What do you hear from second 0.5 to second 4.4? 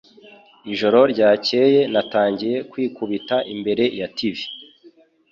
Ijoro ryakeye natangiye kwikubita imbere ya TV.